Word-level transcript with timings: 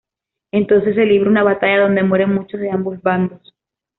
Entonces 0.51 0.95
se 0.95 1.05
libra 1.05 1.29
una 1.29 1.43
batalla 1.43 1.81
donde 1.83 2.01
mueren 2.01 2.33
muchos 2.33 2.59
de 2.59 2.71
ambos 2.71 2.99
bandos. 3.03 3.53